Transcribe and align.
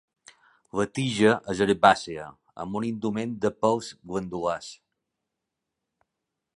La 0.79 0.85
tija 0.99 1.33
és 1.53 1.61
herbàcia, 1.65 2.25
amb 2.65 2.79
un 2.81 2.89
indument 2.89 3.37
de 3.45 3.53
pèls 3.65 3.93
glandulars. 4.13 4.75